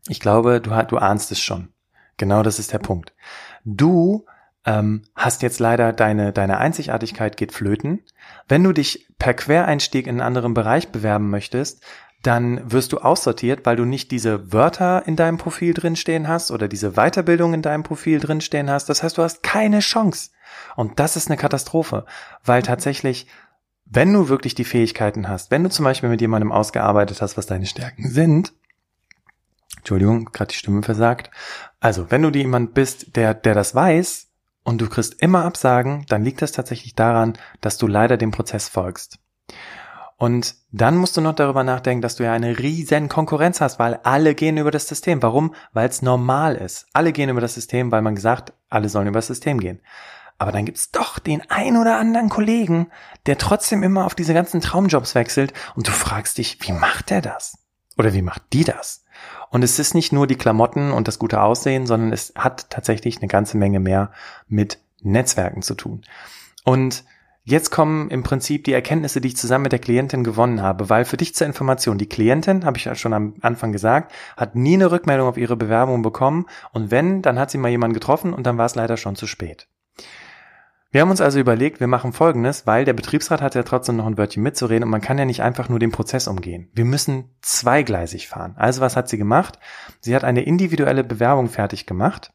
Ich 0.08 0.20
glaube, 0.20 0.62
du, 0.62 0.72
du 0.72 0.98
ahnst 0.98 1.32
es 1.32 1.40
schon. 1.40 1.70
Genau 2.18 2.42
das 2.42 2.58
ist 2.58 2.74
der 2.74 2.80
Punkt. 2.80 3.14
Du 3.64 4.26
ähm, 4.68 5.04
hast 5.16 5.42
jetzt 5.42 5.60
leider 5.60 5.94
deine, 5.94 6.34
deine 6.34 6.58
Einzigartigkeit 6.58 7.38
geht 7.38 7.54
flöten. 7.54 8.04
Wenn 8.50 8.64
du 8.64 8.74
dich 8.74 9.08
per 9.18 9.34
Quereinstieg 9.34 10.06
in 10.06 10.16
einen 10.16 10.28
anderen 10.28 10.54
Bereich 10.54 10.90
bewerben 10.90 11.30
möchtest, 11.30 11.82
dann 12.22 12.70
wirst 12.70 12.92
du 12.92 12.98
aussortiert, 12.98 13.66
weil 13.66 13.78
du 13.78 13.86
nicht 13.86 14.12
diese 14.12 14.52
Wörter 14.52 15.08
in 15.08 15.16
deinem 15.16 15.38
Profil 15.38 15.74
drinstehen 15.74 16.28
hast 16.28 16.52
oder 16.52 16.68
diese 16.68 16.92
Weiterbildung 16.92 17.54
in 17.54 17.62
deinem 17.62 17.84
Profil 17.84 18.20
drinstehen 18.20 18.70
hast. 18.70 18.90
Das 18.90 19.04
heißt, 19.04 19.18
du 19.18 19.24
hast 19.24 19.42
keine 19.42 19.80
Chance. 19.80 20.32
Und 20.76 21.00
das 21.00 21.16
ist 21.16 21.30
eine 21.30 21.38
Katastrophe, 21.38 22.06
weil 22.44 22.62
tatsächlich, 22.62 23.28
wenn 23.86 24.12
du 24.12 24.28
wirklich 24.28 24.54
die 24.54 24.66
Fähigkeiten 24.66 25.30
hast, 25.30 25.50
wenn 25.50 25.64
du 25.64 25.70
zum 25.70 25.86
Beispiel 25.86 26.10
mit 26.10 26.20
jemandem 26.20 26.52
ausgearbeitet 26.52 27.22
hast, 27.22 27.38
was 27.38 27.46
deine 27.46 27.66
Stärken 27.66 28.10
sind, 28.10 28.52
Entschuldigung, 29.78 30.26
gerade 30.34 30.50
die 30.50 30.58
Stimme 30.58 30.84
versagt. 30.84 31.32
Also, 31.80 32.12
wenn 32.12 32.22
du 32.22 32.30
jemand 32.30 32.74
bist, 32.74 33.16
der, 33.16 33.34
der 33.34 33.54
das 33.54 33.74
weiß, 33.74 34.27
und 34.68 34.82
du 34.82 34.90
kriegst 34.90 35.22
immer 35.22 35.46
Absagen, 35.46 36.06
dann 36.10 36.26
liegt 36.26 36.42
das 36.42 36.52
tatsächlich 36.52 36.94
daran, 36.94 37.38
dass 37.62 37.78
du 37.78 37.88
leider 37.88 38.18
dem 38.18 38.32
Prozess 38.32 38.68
folgst. 38.68 39.18
Und 40.18 40.56
dann 40.74 40.98
musst 40.98 41.16
du 41.16 41.22
noch 41.22 41.36
darüber 41.36 41.64
nachdenken, 41.64 42.02
dass 42.02 42.18
du 42.18 42.26
ja 42.26 42.34
eine 42.34 42.60
riesen 42.60 43.08
Konkurrenz 43.08 43.62
hast, 43.62 43.80
weil 43.80 43.94
alle 44.04 44.36
gehen 44.36 44.58
über 44.58 44.70
das 44.70 44.90
System. 44.90 45.24
Warum? 45.24 45.56
Weil 45.72 45.88
es 45.88 46.02
normal 46.02 46.56
ist. 46.56 46.86
Alle 46.92 47.14
gehen 47.14 47.30
über 47.30 47.40
das 47.40 47.54
System, 47.54 47.94
weil 47.94 48.02
man 48.02 48.16
gesagt, 48.16 48.52
alle 48.70 48.90
sollen 48.90 49.08
über 49.08 49.20
das 49.20 49.28
System 49.28 49.62
gehen. 49.62 49.80
Aber 50.38 50.52
dann 50.52 50.66
gibt's 50.66 50.92
doch 50.92 51.18
den 51.18 51.50
ein 51.50 51.78
oder 51.78 51.98
anderen 51.98 52.28
Kollegen, 52.28 52.92
der 53.26 53.38
trotzdem 53.38 53.84
immer 53.84 54.06
auf 54.06 54.16
diese 54.16 54.34
ganzen 54.34 54.60
Traumjobs 54.60 55.16
wechselt 55.16 55.54
und 55.76 55.88
du 55.88 55.92
fragst 55.94 56.40
dich, 56.40 56.58
wie 56.68 56.74
macht 56.74 57.10
der 57.10 57.22
das? 57.22 57.58
Oder 57.98 58.14
wie 58.14 58.22
macht 58.22 58.44
die 58.52 58.66
das? 58.66 59.06
Und 59.50 59.64
es 59.64 59.80
ist 59.80 59.94
nicht 59.94 60.12
nur 60.12 60.28
die 60.28 60.36
Klamotten 60.36 60.92
und 60.92 61.08
das 61.08 61.20
gute 61.20 61.42
Aussehen, 61.42 61.88
sondern 61.88 62.12
es 62.12 62.34
hat 62.36 62.70
tatsächlich 62.70 63.18
eine 63.18 63.28
ganze 63.28 63.58
Menge 63.58 63.80
mehr 63.80 64.12
mit 64.48 64.80
Netzwerken 65.02 65.62
zu 65.62 65.76
tun. 65.76 66.04
Und 66.64 67.04
Jetzt 67.50 67.70
kommen 67.70 68.10
im 68.10 68.24
Prinzip 68.24 68.66
die 68.66 68.74
Erkenntnisse, 68.74 69.22
die 69.22 69.30
ich 69.30 69.38
zusammen 69.38 69.64
mit 69.64 69.72
der 69.72 69.80
Klientin 69.80 70.26
gewonnen 70.26 70.62
habe, 70.62 70.90
weil 70.90 71.06
für 71.06 71.16
dich 71.16 71.34
zur 71.34 71.48
Information, 71.48 71.98
die 71.98 72.10
Klientin, 72.10 72.66
habe 72.66 72.78
ich 72.78 72.84
ja 72.84 72.94
schon 72.94 73.14
am 73.14 73.36
Anfang 73.40 73.72
gesagt, 73.72 74.12
hat 74.36 74.56
nie 74.56 74.74
eine 74.74 74.92
Rückmeldung 74.92 75.30
auf 75.30 75.38
ihre 75.38 75.56
Bewerbung 75.56 76.02
bekommen 76.02 76.48
und 76.74 76.92
wenn, 76.92 77.22
dann 77.22 77.40
hat 77.40 77.50
sie 77.50 77.58
mal 77.58 77.70
jemanden 77.70 77.94
getroffen 77.94 78.34
und 78.34 78.46
dann 78.46 78.58
war 78.58 78.66
es 78.66 78.76
leider 78.76 78.98
schon 78.98 79.16
zu 79.16 79.28
spät. 79.28 79.70
Wir 80.92 81.02
haben 81.02 81.12
uns 81.12 81.22
also 81.22 81.40
überlegt, 81.40 81.80
wir 81.80 81.88
machen 81.88 82.14
Folgendes, 82.14 82.66
weil 82.66 82.86
der 82.86 82.94
Betriebsrat 82.94 83.42
hat 83.42 83.56
ja 83.56 83.64
trotzdem 83.64 83.98
noch 83.98 84.06
ein 84.06 84.18
Wörtchen 84.18 84.44
mitzureden 84.44 84.84
und 84.84 84.90
man 84.90 85.02
kann 85.02 85.18
ja 85.18 85.26
nicht 85.26 85.42
einfach 85.42 85.68
nur 85.68 85.80
den 85.80 85.92
Prozess 85.92 86.28
umgehen. 86.28 86.70
Wir 86.74 86.86
müssen 86.86 87.36
zweigleisig 87.42 88.28
fahren. 88.28 88.56
Also 88.58 88.82
was 88.82 88.96
hat 88.96 89.10
sie 89.10 89.18
gemacht? 89.18 89.60
Sie 90.00 90.16
hat 90.16 90.24
eine 90.24 90.44
individuelle 90.44 91.04
Bewerbung 91.04 91.50
fertig 91.50 91.86
gemacht 91.86 92.32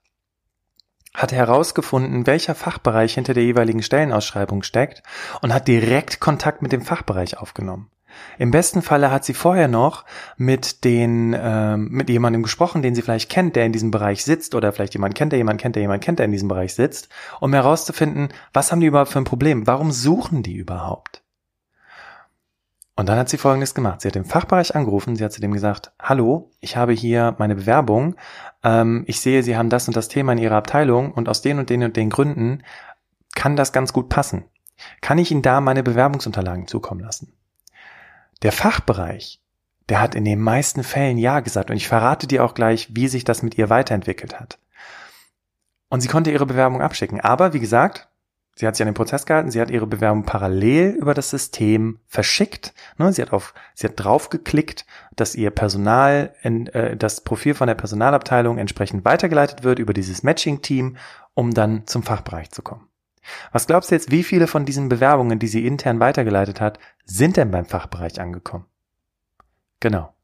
hat 1.14 1.32
herausgefunden, 1.32 2.26
welcher 2.26 2.54
Fachbereich 2.54 3.14
hinter 3.14 3.34
der 3.34 3.44
jeweiligen 3.44 3.82
Stellenausschreibung 3.82 4.62
steckt 4.62 5.02
und 5.42 5.52
hat 5.52 5.68
direkt 5.68 6.20
Kontakt 6.20 6.62
mit 6.62 6.72
dem 6.72 6.82
Fachbereich 6.82 7.38
aufgenommen. 7.38 7.90
Im 8.38 8.50
besten 8.50 8.82
Falle 8.82 9.10
hat 9.10 9.24
sie 9.24 9.34
vorher 9.34 9.68
noch 9.68 10.04
mit 10.36 10.84
den 10.84 11.32
äh, 11.32 11.76
mit 11.76 12.08
jemandem 12.08 12.42
gesprochen, 12.42 12.82
den 12.82 12.94
sie 12.94 13.02
vielleicht 13.02 13.30
kennt, 13.30 13.56
der 13.56 13.66
in 13.66 13.72
diesem 13.72 13.90
Bereich 13.90 14.24
sitzt, 14.24 14.54
oder 14.54 14.72
vielleicht 14.72 14.94
jemand 14.94 15.14
kennt, 15.14 15.32
der 15.32 15.38
jemand 15.38 15.60
kennt, 15.60 15.76
der 15.76 15.82
jemand 15.82 16.02
kennt, 16.02 16.18
der 16.18 16.26
in 16.26 16.32
diesem 16.32 16.48
Bereich 16.48 16.74
sitzt, 16.74 17.08
um 17.40 17.52
herauszufinden, 17.52 18.28
was 18.52 18.72
haben 18.72 18.80
die 18.80 18.86
überhaupt 18.86 19.10
für 19.10 19.18
ein 19.18 19.24
Problem? 19.24 19.66
Warum 19.66 19.92
suchen 19.92 20.42
die 20.42 20.56
überhaupt? 20.56 21.22
Und 22.94 23.08
dann 23.08 23.18
hat 23.18 23.30
sie 23.30 23.38
Folgendes 23.38 23.74
gemacht. 23.74 24.02
Sie 24.02 24.08
hat 24.08 24.14
den 24.14 24.26
Fachbereich 24.26 24.76
angerufen, 24.76 25.16
sie 25.16 25.24
hat 25.24 25.32
zu 25.32 25.40
dem 25.40 25.52
gesagt, 25.52 25.92
hallo, 26.00 26.50
ich 26.60 26.76
habe 26.76 26.92
hier 26.92 27.34
meine 27.38 27.54
Bewerbung, 27.54 28.16
ähm, 28.62 29.04
ich 29.06 29.20
sehe, 29.20 29.42
Sie 29.42 29.56
haben 29.56 29.70
das 29.70 29.88
und 29.88 29.96
das 29.96 30.08
Thema 30.08 30.32
in 30.32 30.38
Ihrer 30.38 30.56
Abteilung 30.56 31.12
und 31.12 31.28
aus 31.28 31.42
den 31.42 31.58
und 31.58 31.70
den 31.70 31.84
und 31.84 31.96
den 31.96 32.10
Gründen 32.10 32.62
kann 33.34 33.56
das 33.56 33.72
ganz 33.72 33.92
gut 33.92 34.08
passen. 34.08 34.44
Kann 35.00 35.18
ich 35.18 35.30
Ihnen 35.30 35.42
da 35.42 35.60
meine 35.60 35.82
Bewerbungsunterlagen 35.82 36.66
zukommen 36.66 37.00
lassen? 37.00 37.32
Der 38.42 38.52
Fachbereich, 38.52 39.40
der 39.88 40.00
hat 40.00 40.14
in 40.14 40.24
den 40.24 40.40
meisten 40.40 40.84
Fällen 40.84 41.18
Ja 41.18 41.40
gesagt 41.40 41.70
und 41.70 41.76
ich 41.76 41.88
verrate 41.88 42.26
dir 42.26 42.44
auch 42.44 42.54
gleich, 42.54 42.88
wie 42.94 43.08
sich 43.08 43.24
das 43.24 43.42
mit 43.42 43.56
ihr 43.58 43.70
weiterentwickelt 43.70 44.38
hat. 44.38 44.58
Und 45.88 46.00
sie 46.00 46.08
konnte 46.08 46.30
ihre 46.30 46.46
Bewerbung 46.46 46.80
abschicken. 46.80 47.20
Aber 47.20 47.52
wie 47.52 47.60
gesagt, 47.60 48.08
Sie 48.54 48.66
hat 48.66 48.76
sich 48.76 48.82
an 48.82 48.88
den 48.88 48.94
Prozess 48.94 49.24
gehalten, 49.24 49.50
sie 49.50 49.60
hat 49.60 49.70
ihre 49.70 49.86
Bewerbung 49.86 50.24
parallel 50.24 50.90
über 50.90 51.14
das 51.14 51.30
System 51.30 51.98
verschickt. 52.06 52.74
Ne, 52.98 53.10
sie 53.12 53.22
hat 53.22 53.32
auf, 53.32 53.54
sie 53.74 53.86
hat 53.86 53.94
draufgeklickt, 53.96 54.84
dass 55.16 55.34
ihr 55.34 55.50
Personal, 55.50 56.34
äh, 56.42 56.96
das 56.96 57.22
Profil 57.22 57.54
von 57.54 57.66
der 57.66 57.74
Personalabteilung 57.74 58.58
entsprechend 58.58 59.06
weitergeleitet 59.06 59.62
wird 59.62 59.78
über 59.78 59.94
dieses 59.94 60.22
Matching-Team, 60.22 60.98
um 61.32 61.54
dann 61.54 61.86
zum 61.86 62.02
Fachbereich 62.02 62.50
zu 62.50 62.62
kommen. 62.62 62.86
Was 63.52 63.66
glaubst 63.66 63.90
du 63.90 63.94
jetzt, 63.94 64.10
wie 64.10 64.22
viele 64.22 64.46
von 64.46 64.64
diesen 64.64 64.88
Bewerbungen, 64.88 65.38
die 65.38 65.48
sie 65.48 65.66
intern 65.66 66.00
weitergeleitet 66.00 66.60
hat, 66.60 66.78
sind 67.04 67.36
denn 67.36 67.50
beim 67.50 67.64
Fachbereich 67.64 68.20
angekommen? 68.20 68.66
Genau. 69.80 70.14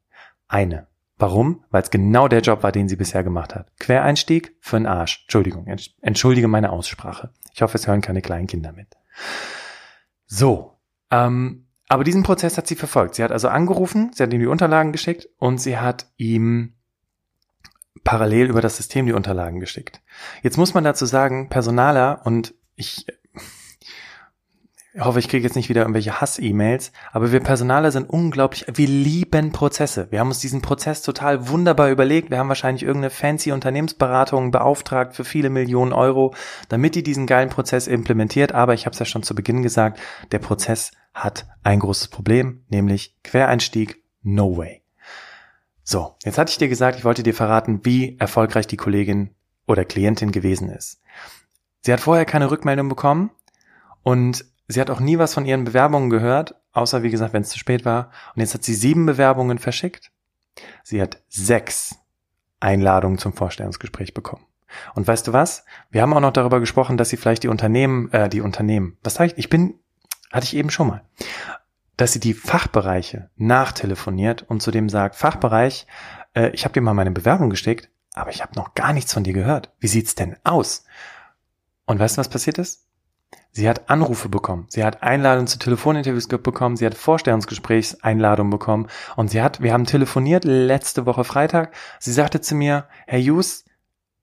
Eine. 0.47 0.87
Warum? 1.17 1.65
Weil 1.69 1.83
es 1.83 1.91
genau 1.91 2.27
der 2.27 2.39
Job 2.39 2.63
war, 2.63 2.71
den 2.71 2.87
sie 2.87 2.95
bisher 2.95 3.23
gemacht 3.23 3.53
hat. 3.53 3.71
Quereinstieg 3.77 4.55
für 4.61 4.77
einen 4.77 4.85
Arsch. 4.85 5.23
Entschuldigung, 5.23 5.67
entschuldige 6.01 6.47
meine 6.47 6.71
Aussprache. 6.71 7.31
Ich 7.53 7.61
hoffe, 7.61 7.77
es 7.77 7.87
hören 7.87 8.01
keine 8.01 8.21
kleinen 8.21 8.47
Kinder 8.47 8.71
mit. 8.71 8.87
So, 10.25 10.77
ähm, 11.11 11.65
aber 11.89 12.03
diesen 12.03 12.23
Prozess 12.23 12.57
hat 12.57 12.67
sie 12.67 12.75
verfolgt. 12.75 13.15
Sie 13.15 13.23
hat 13.23 13.31
also 13.31 13.49
angerufen, 13.49 14.11
sie 14.13 14.23
hat 14.23 14.31
ihm 14.31 14.39
die 14.39 14.45
Unterlagen 14.45 14.91
geschickt 14.91 15.27
und 15.37 15.59
sie 15.59 15.77
hat 15.77 16.07
ihm 16.17 16.75
parallel 18.03 18.47
über 18.47 18.61
das 18.61 18.77
System 18.77 19.05
die 19.05 19.13
Unterlagen 19.13 19.59
geschickt. 19.59 20.01
Jetzt 20.41 20.57
muss 20.57 20.73
man 20.73 20.83
dazu 20.83 21.05
sagen, 21.05 21.49
Personaler 21.49 22.21
und 22.23 22.53
ich 22.79 23.05
ich 24.91 25.05
hoffe, 25.05 25.19
ich 25.19 25.29
kriege 25.29 25.43
jetzt 25.43 25.55
nicht 25.55 25.69
wieder 25.69 25.81
irgendwelche 25.81 26.19
Hass-E-Mails, 26.19 26.91
aber 27.11 27.31
wir 27.31 27.41
Personaler 27.41 27.91
sind 27.91 28.09
unglaublich, 28.09 28.65
wir 28.73 28.87
lieben 28.87 29.51
Prozesse. 29.51 30.07
Wir 30.09 30.19
haben 30.19 30.29
uns 30.29 30.39
diesen 30.39 30.63
Prozess 30.63 31.03
total 31.03 31.47
wunderbar 31.47 31.91
überlegt. 31.91 32.31
Wir 32.31 32.39
haben 32.39 32.49
wahrscheinlich 32.49 32.83
irgendeine 32.83 33.11
fancy 33.11 33.51
Unternehmensberatung 33.51 34.49
beauftragt 34.49 35.15
für 35.15 35.23
viele 35.23 35.51
Millionen 35.51 35.93
Euro, 35.93 36.33
damit 36.69 36.95
die 36.95 37.03
diesen 37.03 37.27
geilen 37.27 37.49
Prozess 37.49 37.85
implementiert. 37.85 38.53
Aber 38.53 38.73
ich 38.73 38.87
habe 38.87 38.93
es 38.93 38.99
ja 38.99 39.05
schon 39.05 39.21
zu 39.21 39.35
Beginn 39.35 39.61
gesagt, 39.61 39.99
der 40.31 40.39
Prozess 40.39 40.91
hat 41.13 41.47
ein 41.61 41.79
großes 41.79 42.07
Problem, 42.07 42.65
nämlich 42.69 43.15
Quereinstieg, 43.23 44.03
no 44.23 44.57
way. 44.57 44.81
So, 45.83 46.15
jetzt 46.23 46.39
hatte 46.39 46.49
ich 46.51 46.57
dir 46.57 46.67
gesagt, 46.67 46.97
ich 46.97 47.05
wollte 47.05 47.23
dir 47.23 47.35
verraten, 47.35 47.81
wie 47.83 48.17
erfolgreich 48.17 48.65
die 48.65 48.77
Kollegin 48.77 49.35
oder 49.67 49.85
Klientin 49.85 50.31
gewesen 50.31 50.69
ist. 50.69 50.99
Sie 51.81 51.93
hat 51.93 51.99
vorher 51.99 52.25
keine 52.25 52.51
Rückmeldung 52.51 52.89
bekommen 52.89 53.31
und 54.03 54.45
Sie 54.71 54.79
hat 54.79 54.91
auch 54.91 54.99
nie 54.99 55.17
was 55.17 55.33
von 55.33 55.45
ihren 55.45 55.63
Bewerbungen 55.63 56.11
gehört, 56.11 56.53
außer 56.73 57.01
wie 57.01 57.09
gesagt, 57.09 57.33
wenn 57.33 57.41
es 57.41 57.49
zu 57.49 57.57
spät 57.57 57.85
war. 57.85 58.11
Und 58.35 58.41
jetzt 58.41 58.53
hat 58.53 58.63
sie 58.63 58.75
sieben 58.75 59.07
Bewerbungen 59.07 59.57
verschickt. 59.57 60.11
Sie 60.83 61.01
hat 61.01 61.23
sechs 61.27 61.95
Einladungen 62.59 63.17
zum 63.17 63.33
Vorstellungsgespräch 63.33 64.13
bekommen. 64.13 64.45
Und 64.93 65.07
weißt 65.07 65.27
du 65.27 65.33
was? 65.33 65.65
Wir 65.89 66.03
haben 66.03 66.13
auch 66.13 66.19
noch 66.19 66.33
darüber 66.33 66.59
gesprochen, 66.59 66.97
dass 66.97 67.09
sie 67.09 67.17
vielleicht 67.17 67.41
die 67.41 67.47
Unternehmen, 67.47 68.11
äh, 68.13 68.29
die 68.29 68.41
Unternehmen, 68.41 68.97
was 69.01 69.15
sag 69.15 69.25
ich? 69.25 69.37
Ich 69.39 69.49
bin, 69.49 69.73
hatte 70.31 70.43
ich 70.43 70.55
eben 70.55 70.69
schon 70.69 70.87
mal, 70.87 71.01
dass 71.97 72.13
sie 72.13 72.19
die 72.19 72.35
Fachbereiche 72.35 73.31
nachtelefoniert 73.37 74.43
und 74.43 74.61
zu 74.61 74.69
dem 74.69 74.87
sagt, 74.87 75.15
Fachbereich, 75.15 75.87
äh, 76.35 76.49
ich 76.49 76.63
habe 76.63 76.73
dir 76.73 76.81
mal 76.81 76.93
meine 76.93 77.09
Bewerbung 77.09 77.49
gesteckt, 77.49 77.89
aber 78.13 78.29
ich 78.29 78.43
habe 78.43 78.55
noch 78.55 78.75
gar 78.75 78.93
nichts 78.93 79.13
von 79.13 79.23
dir 79.23 79.33
gehört. 79.33 79.73
Wie 79.79 79.87
sieht's 79.87 80.13
denn 80.13 80.37
aus? 80.43 80.85
Und 81.89 81.97
weißt 81.97 82.17
du, 82.17 82.19
was 82.19 82.29
passiert 82.29 82.59
ist? 82.59 82.85
Sie 83.49 83.67
hat 83.67 83.89
Anrufe 83.89 84.29
bekommen. 84.29 84.67
Sie 84.69 84.83
hat 84.83 85.01
Einladungen 85.01 85.47
zu 85.47 85.57
Telefoninterviews 85.57 86.27
bekommen. 86.27 86.77
Sie 86.77 86.85
hat 86.85 86.93
Vorstellungsgesprächseinladungen 86.93 88.51
bekommen. 88.51 88.85
Und 89.15 89.31
sie 89.31 89.41
hat, 89.41 89.63
wir 89.63 89.73
haben 89.73 89.85
telefoniert 89.85 90.43
letzte 90.43 91.07
Woche 91.07 91.23
Freitag. 91.23 91.73
Sie 91.97 92.11
sagte 92.11 92.41
zu 92.41 92.53
mir, 92.53 92.85
Herr 93.07 93.19
Hughes, 93.19 93.65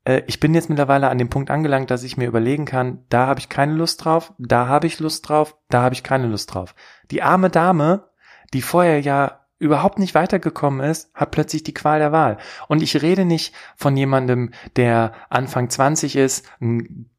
äh, 0.04 0.22
ich 0.28 0.38
bin 0.38 0.54
jetzt 0.54 0.68
mittlerweile 0.68 1.08
an 1.08 1.18
dem 1.18 1.28
Punkt 1.28 1.50
angelangt, 1.50 1.90
dass 1.90 2.04
ich 2.04 2.16
mir 2.16 2.28
überlegen 2.28 2.66
kann, 2.66 3.04
da 3.08 3.26
habe 3.26 3.40
ich 3.40 3.48
keine 3.48 3.72
Lust 3.72 4.04
drauf, 4.04 4.32
da 4.38 4.68
habe 4.68 4.86
ich 4.86 5.00
Lust 5.00 5.28
drauf, 5.28 5.56
da 5.68 5.82
habe 5.82 5.94
ich 5.96 6.04
keine 6.04 6.28
Lust 6.28 6.54
drauf. 6.54 6.76
Die 7.10 7.22
arme 7.22 7.50
Dame, 7.50 8.10
die 8.54 8.62
vorher 8.62 9.00
ja 9.00 9.40
überhaupt 9.58 9.98
nicht 9.98 10.14
weitergekommen 10.14 10.88
ist, 10.88 11.12
hat 11.14 11.32
plötzlich 11.32 11.64
die 11.64 11.74
Qual 11.74 11.98
der 11.98 12.12
Wahl. 12.12 12.38
Und 12.68 12.80
ich 12.80 13.02
rede 13.02 13.24
nicht 13.24 13.56
von 13.74 13.96
jemandem, 13.96 14.52
der 14.76 15.14
Anfang 15.30 15.68
20 15.68 16.14
ist, 16.14 16.46
ein 16.60 17.10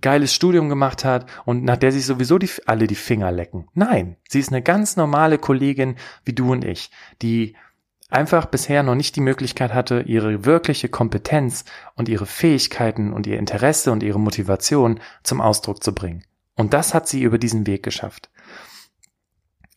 geiles 0.00 0.34
Studium 0.34 0.68
gemacht 0.68 1.04
hat 1.04 1.26
und 1.44 1.64
nach 1.64 1.76
der 1.76 1.92
sich 1.92 2.06
sowieso 2.06 2.38
die, 2.38 2.50
alle 2.66 2.86
die 2.86 2.94
Finger 2.94 3.32
lecken. 3.32 3.68
Nein, 3.74 4.16
sie 4.28 4.40
ist 4.40 4.50
eine 4.50 4.62
ganz 4.62 4.96
normale 4.96 5.38
Kollegin 5.38 5.96
wie 6.24 6.32
du 6.32 6.52
und 6.52 6.64
ich, 6.64 6.90
die 7.20 7.56
einfach 8.08 8.46
bisher 8.46 8.82
noch 8.82 8.94
nicht 8.94 9.16
die 9.16 9.20
Möglichkeit 9.20 9.72
hatte, 9.72 10.02
ihre 10.02 10.44
wirkliche 10.44 10.88
Kompetenz 10.88 11.64
und 11.96 12.08
ihre 12.08 12.26
Fähigkeiten 12.26 13.12
und 13.12 13.26
ihr 13.26 13.38
Interesse 13.38 13.90
und 13.90 14.02
ihre 14.02 14.20
Motivation 14.20 15.00
zum 15.22 15.40
Ausdruck 15.40 15.82
zu 15.82 15.94
bringen. 15.94 16.24
Und 16.54 16.74
das 16.74 16.92
hat 16.94 17.08
sie 17.08 17.22
über 17.22 17.38
diesen 17.38 17.66
Weg 17.66 17.82
geschafft. 17.82 18.30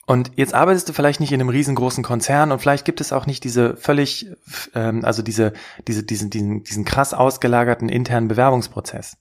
Und 0.08 0.32
jetzt 0.36 0.54
arbeitest 0.54 0.88
du 0.88 0.94
vielleicht 0.94 1.20
nicht 1.20 1.32
in 1.32 1.42
einem 1.42 1.50
riesengroßen 1.50 2.04
Konzern 2.04 2.52
und 2.52 2.60
vielleicht 2.60 2.86
gibt 2.86 3.02
es 3.02 3.12
auch 3.12 3.26
nicht 3.26 3.44
diese 3.44 3.76
völlig, 3.76 4.28
ähm, 4.76 5.04
also 5.04 5.24
diese, 5.24 5.54
diese, 5.88 6.04
diesen, 6.04 6.30
diesen, 6.30 6.64
diesen 6.64 6.86
krass 6.86 7.14
ausgelagerten 7.14 7.90
internen 7.90 8.28
Bewerbungsprozess. 8.28 9.18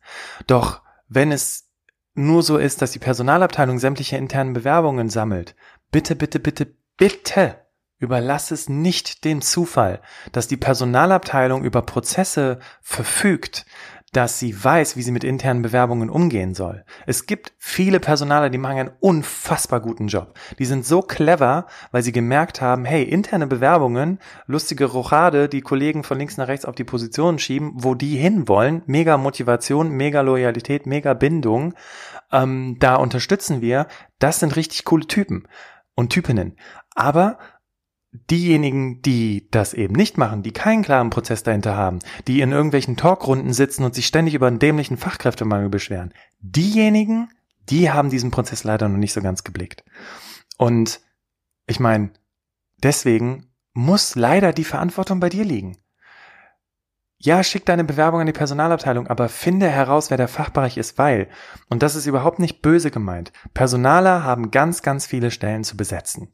Doch 0.47 0.83
wenn 1.09 1.33
es 1.33 1.71
nur 2.15 2.43
so 2.43 2.59
ist, 2.59 2.83
dass 2.83 2.93
die 2.93 2.99
Personalabteilung 2.99 3.79
sämtliche 3.79 4.17
internen 4.17 4.53
Bewerbungen 4.53 5.09
sammelt, 5.09 5.57
bitte, 5.91 6.17
bitte, 6.17 6.39
bitte, 6.39 6.75
bitte 6.97 7.57
überlass 7.99 8.51
es 8.51 8.69
nicht 8.69 9.25
dem 9.25 9.41
Zufall, 9.41 10.01
dass 10.33 10.49
die 10.49 10.59
Personalabteilung 10.59 11.65
über 11.65 11.83
Prozesse 11.83 12.59
verfügt, 12.83 13.65
dass 14.17 14.39
sie 14.39 14.65
weiß, 14.65 14.97
wie 14.97 15.03
sie 15.03 15.11
mit 15.11 15.25
internen 15.25 15.63
Bewerbungen 15.63 16.09
umgehen 16.09 16.55
soll. 16.55 16.85
Es 17.07 17.27
gibt 17.27 17.53
viele 17.59 17.99
Personaler, 18.01 18.49
die 18.49 18.59
machen 18.59 18.79
einen 18.79 18.91
unfassbar 19.01 19.81
guten 19.81 20.07
Job. 20.07 20.39
Die 20.59 20.65
sind 20.65 20.87
so 20.87 21.03
clever, 21.03 21.67
weil 21.91 22.03
sie 22.03 22.13
gemerkt 22.13 22.61
haben, 22.61 22.85
hey, 22.85 23.03
interne 23.03 23.47
Bewerbungen, 23.47 24.21
lustige 24.47 24.85
Rochade, 24.85 25.49
die 25.49 25.63
Kollegen 25.63 26.05
von 26.05 26.19
links 26.19 26.37
nach 26.37 26.49
rechts 26.49 26.65
auf 26.65 26.77
die 26.77 26.85
Positionen 26.85 27.39
schieben, 27.39 27.73
wo 27.75 27.95
die 27.95 28.17
hinwollen, 28.17 28.83
mega 28.87 29.17
Motivation, 29.19 29.91
mega 29.91 30.21
Loyalität, 30.21 30.87
mega 30.87 31.15
Bindung, 31.15 31.75
ähm, 32.31 32.77
da 32.79 32.95
unterstützen 32.97 33.61
wir. 33.61 33.89
Das 34.19 34.41
sind 34.41 34.55
richtig 34.57 34.85
coole 34.85 35.07
Typen. 35.07 35.49
und 35.97 36.11
Typinnen. 36.11 36.57
Aber 36.95 37.39
diejenigen, 38.31 39.03
die 39.03 39.49
das 39.51 39.75
eben 39.75 39.95
nicht 39.95 40.19
machen, 40.19 40.43
die 40.43 40.53
keinen 40.53 40.83
klaren 40.83 41.11
Prozess 41.11 41.43
dahinter 41.43 41.77
haben, 41.77 41.99
die 42.29 42.41
in 42.41 42.53
irgendwelchen 42.53 42.97
Talkrunden 42.97 43.53
sitzen 43.53 43.85
und 43.85 43.95
sich 43.95 44.07
ständig 44.07 44.35
über 44.35 44.47
einen 44.47 44.61
dämlichen 44.61 44.97
Fachkräftemangel 44.97 45.69
beschweren, 45.69 46.15
diejenigen, 46.41 47.29
die 47.71 47.91
haben 47.91 48.11
diesen 48.11 48.31
Prozess 48.31 48.65
leider 48.65 48.89
noch 48.89 48.99
nicht 48.99 49.13
so 49.13 49.21
ganz 49.21 49.43
geblickt. 49.43 49.85
Und 50.59 51.01
ich 51.67 51.81
meine, 51.81 52.11
deswegen 52.83 53.47
muss 53.73 54.15
leider 54.15 54.53
die 54.53 54.65
Verantwortung 54.65 55.19
bei 55.19 55.29
dir 55.29 55.45
liegen. 55.45 55.77
Ja, 57.19 57.43
schick 57.43 57.65
deine 57.65 57.85
Bewerbung 57.85 58.21
an 58.21 58.27
die 58.27 58.33
Personalabteilung, 58.33 59.07
aber 59.07 59.31
finde 59.31 59.69
heraus, 59.69 60.11
wer 60.11 60.19
der 60.19 60.29
Fachbereich 60.29 60.77
ist, 60.77 60.99
weil, 60.99 61.29
und 61.71 61.83
das 61.83 61.97
ist 61.97 62.07
überhaupt 62.07 62.39
nicht 62.39 62.61
böse 62.61 62.91
gemeint, 62.91 63.33
Personaler 63.55 64.25
haben 64.25 64.51
ganz, 64.51 64.83
ganz 64.83 65.07
viele 65.07 65.31
Stellen 65.31 65.65
zu 65.65 65.77
besetzen. 65.77 66.29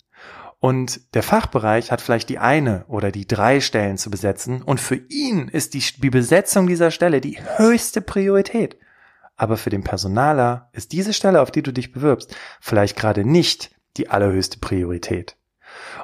Und 0.61 1.14
der 1.14 1.23
Fachbereich 1.23 1.90
hat 1.90 2.02
vielleicht 2.02 2.29
die 2.29 2.38
eine 2.38 2.85
oder 2.87 3.11
die 3.11 3.26
drei 3.26 3.61
Stellen 3.61 3.97
zu 3.97 4.11
besetzen 4.11 4.61
und 4.61 4.79
für 4.79 4.97
ihn 5.09 5.49
ist 5.49 5.73
die, 5.73 5.83
die 5.97 6.11
Besetzung 6.11 6.67
dieser 6.67 6.90
Stelle 6.90 7.23
die 7.23 7.40
höchste 7.57 8.02
Priorität. 8.02 8.76
Aber 9.37 9.57
für 9.57 9.71
den 9.71 9.83
Personaler 9.83 10.69
ist 10.73 10.93
diese 10.93 11.14
Stelle, 11.14 11.40
auf 11.40 11.50
die 11.50 11.62
du 11.62 11.73
dich 11.73 11.93
bewirbst, 11.93 12.37
vielleicht 12.61 12.95
gerade 12.95 13.25
nicht 13.25 13.75
die 13.97 14.11
allerhöchste 14.11 14.59
Priorität. 14.59 15.38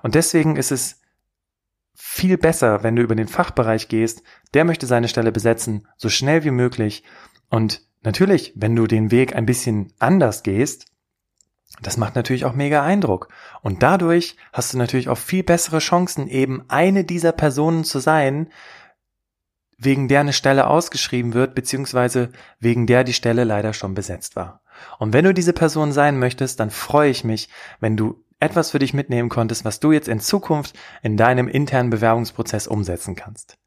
Und 0.02 0.14
deswegen 0.14 0.56
ist 0.56 0.72
es 0.72 1.02
viel 1.92 2.38
besser, 2.38 2.82
wenn 2.82 2.96
du 2.96 3.02
über 3.02 3.14
den 3.14 3.28
Fachbereich 3.28 3.88
gehst, 3.88 4.22
der 4.54 4.64
möchte 4.64 4.86
seine 4.86 5.08
Stelle 5.08 5.32
besetzen, 5.32 5.86
so 5.98 6.08
schnell 6.08 6.44
wie 6.44 6.50
möglich. 6.50 7.04
Und 7.50 7.82
natürlich, 8.02 8.54
wenn 8.56 8.74
du 8.74 8.86
den 8.86 9.10
Weg 9.10 9.36
ein 9.36 9.44
bisschen 9.44 9.92
anders 9.98 10.42
gehst, 10.42 10.86
das 11.82 11.96
macht 11.96 12.14
natürlich 12.14 12.44
auch 12.44 12.54
mega 12.54 12.82
Eindruck. 12.82 13.28
Und 13.62 13.82
dadurch 13.82 14.36
hast 14.52 14.72
du 14.72 14.78
natürlich 14.78 15.08
auch 15.08 15.18
viel 15.18 15.42
bessere 15.42 15.78
Chancen, 15.78 16.28
eben 16.28 16.64
eine 16.68 17.04
dieser 17.04 17.32
Personen 17.32 17.84
zu 17.84 17.98
sein, 17.98 18.48
wegen 19.78 20.08
der 20.08 20.20
eine 20.20 20.32
Stelle 20.32 20.68
ausgeschrieben 20.68 21.34
wird, 21.34 21.54
beziehungsweise 21.54 22.30
wegen 22.60 22.86
der 22.86 23.04
die 23.04 23.12
Stelle 23.12 23.44
leider 23.44 23.74
schon 23.74 23.94
besetzt 23.94 24.36
war. 24.36 24.62
Und 24.98 25.12
wenn 25.12 25.24
du 25.24 25.34
diese 25.34 25.52
Person 25.52 25.92
sein 25.92 26.18
möchtest, 26.18 26.60
dann 26.60 26.70
freue 26.70 27.10
ich 27.10 27.24
mich, 27.24 27.48
wenn 27.80 27.96
du 27.96 28.24
etwas 28.40 28.70
für 28.70 28.78
dich 28.78 28.94
mitnehmen 28.94 29.28
konntest, 29.28 29.64
was 29.64 29.80
du 29.80 29.92
jetzt 29.92 30.08
in 30.08 30.20
Zukunft 30.20 30.78
in 31.02 31.16
deinem 31.16 31.48
internen 31.48 31.90
Bewerbungsprozess 31.90 32.66
umsetzen 32.66 33.16
kannst. 33.16 33.58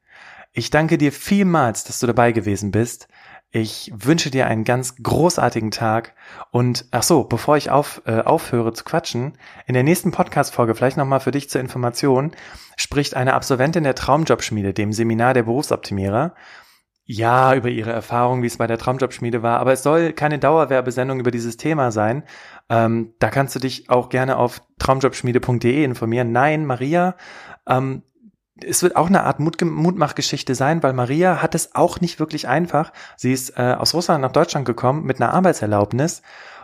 Ich 0.52 0.70
danke 0.70 0.98
dir 0.98 1.12
vielmals, 1.12 1.84
dass 1.84 2.00
du 2.00 2.08
dabei 2.08 2.32
gewesen 2.32 2.72
bist. 2.72 3.08
Ich 3.52 3.92
wünsche 3.96 4.30
dir 4.30 4.46
einen 4.46 4.64
ganz 4.64 4.96
großartigen 5.02 5.72
Tag 5.72 6.14
und 6.52 6.86
ach 6.92 7.02
so, 7.02 7.24
bevor 7.24 7.58
ich 7.58 7.72
auf, 7.72 8.04
äh, 8.06 8.22
aufhöre 8.22 8.74
zu 8.74 8.84
quatschen, 8.84 9.40
in 9.66 9.74
der 9.74 9.82
nächsten 9.82 10.12
Podcast-Folge, 10.12 10.76
vielleicht 10.76 10.98
nochmal 10.98 11.20
für 11.20 11.32
dich 11.32 11.50
zur 11.50 11.60
Information, 11.60 12.32
spricht 12.78 13.16
eine 13.16 13.34
Absolventin 13.34 13.84
der 13.84 13.96
Traumjobschmiede, 13.96 14.74
dem 14.74 14.94
Seminar 14.94 15.34
der 15.34 15.44
Berufsoptimierer, 15.44 16.36
ja, 17.06 17.56
über 17.56 17.70
ihre 17.70 17.92
Erfahrungen, 17.92 18.44
wie 18.44 18.48
es 18.48 18.58
bei 18.58 18.68
der 18.68 18.78
Traumjobschmiede 18.78 19.42
war, 19.42 19.60
aber 19.60 19.74
es 19.74 19.82
soll 19.82 20.14
keine 20.14 20.38
Dauerwerbesendung 20.38 21.20
über 21.20 21.32
dieses 21.32 21.58
Thema 21.58 21.92
sein. 21.92 22.22
Ähm, 22.70 23.16
da 23.18 23.32
kannst 23.32 23.56
du 23.56 23.60
dich 23.60 23.90
auch 23.90 24.10
gerne 24.10 24.38
auf 24.38 24.62
traumjobschmiede.de 24.78 25.84
informieren. 25.84 26.32
Nein, 26.32 26.68
Maria 26.68 27.16
ähm, 27.68 28.04
es 28.64 28.84
wird 28.84 28.96
auch 28.96 29.08
eine 29.08 29.24
Art 29.24 29.40
Mut 29.40 29.62
Mutmachgeschichte 29.62 30.56
sein, 30.56 30.84
weil 30.84 30.94
Maria 30.94 31.42
hat 31.42 31.56
es 31.56 31.76
auch 31.76 32.02
nicht 32.02 32.20
wirklich 32.20 32.48
einfach. 32.48 32.92
Sie 33.18 33.34
ist 33.34 33.58
äh, 33.58 33.76
aus 33.78 33.94
Russland 33.94 34.22
nach 34.22 34.32
Deutschland 34.32 34.66
gekommen 34.66 35.04
mit 35.06 35.22
einer 35.22 35.34
Arbeitserlaubnis. 35.34 36.22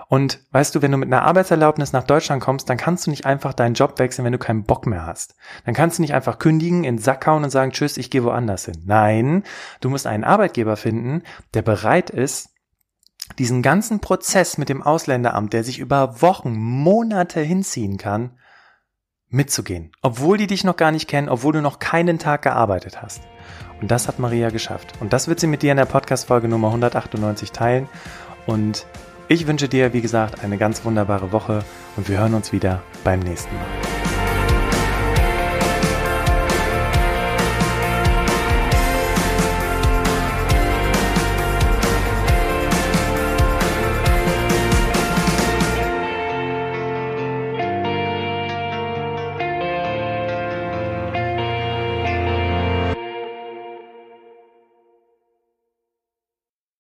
Und 0.08 0.40
weißt 0.52 0.76
du, 0.76 0.82
wenn 0.82 0.92
du 0.92 0.98
mit 0.98 1.12
einer 1.12 1.24
Arbeitserlaubnis 1.24 1.92
nach 1.92 2.04
Deutschland 2.04 2.42
kommst, 2.42 2.70
dann 2.70 2.78
kannst 2.78 3.08
du 3.08 3.10
nicht 3.10 3.26
einfach 3.26 3.54
deinen 3.54 3.74
Job 3.74 3.98
wechseln, 3.98 4.24
wenn 4.24 4.34
du 4.34 4.38
keinen 4.38 4.64
Bock 4.64 4.86
mehr 4.86 5.06
hast. 5.06 5.36
Dann 5.66 5.74
kannst 5.74 5.98
du 5.98 6.04
nicht 6.04 6.14
einfach 6.14 6.38
kündigen, 6.38 6.84
in 6.84 6.98
den 6.98 7.02
Sack 7.02 7.26
hauen 7.26 7.44
und 7.44 7.50
sagen, 7.50 7.72
tschüss, 7.72 7.98
ich 7.98 8.12
gehe 8.12 8.24
woanders 8.24 8.66
hin. 8.66 8.84
Nein, 8.86 9.44
du 9.82 9.90
musst 9.90 10.06
einen 10.06 10.24
Arbeitgeber 10.24 10.78
finden, 10.78 11.24
der 11.56 11.64
bereit 11.64 12.12
ist, 12.12 12.50
diesen 13.40 13.64
ganzen 13.64 14.00
Prozess 14.00 14.60
mit 14.60 14.70
dem 14.70 14.84
Ausländeramt, 14.84 15.54
der 15.54 15.64
sich 15.64 15.80
über 15.80 16.22
Wochen, 16.22 16.56
Monate 16.56 17.42
hinziehen 17.42 17.98
kann, 17.98 18.38
mitzugehen, 19.36 19.92
obwohl 20.02 20.38
die 20.38 20.48
dich 20.48 20.64
noch 20.64 20.78
gar 20.78 20.92
nicht 20.92 21.08
kennen, 21.08 21.30
obwohl 21.30 21.54
du 21.54 21.62
noch 21.62 21.80
keinen 21.80 22.18
Tag 22.18 22.42
gearbeitet 22.42 23.02
hast. 23.02 23.22
Und 23.82 23.92
das 23.92 24.08
hat 24.08 24.18
Maria 24.18 24.50
geschafft. 24.50 24.94
Und 25.02 25.14
das 25.14 25.28
wird 25.28 25.40
sie 25.40 25.48
mit 25.48 25.62
dir 25.62 25.72
in 25.72 25.78
der 25.78 25.86
Podcast-Folge 25.86 26.48
Nummer 26.48 26.70
198 26.70 27.52
teilen. 27.52 27.90
Und 28.48 28.88
ich 29.28 29.46
wünsche 29.46 29.68
dir, 29.68 29.94
wie 29.94 30.02
gesagt, 30.02 30.44
eine 30.44 30.58
ganz 30.58 30.86
wunderbare 30.86 31.32
Woche 31.32 31.64
und 31.98 32.08
wir 32.08 32.20
hören 32.20 32.34
uns 32.34 32.54
wieder 32.54 32.82
beim 33.04 33.20
nächsten 33.20 33.54
Mal. 33.56 33.85